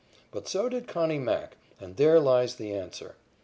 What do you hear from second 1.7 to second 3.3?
and there lies the answer.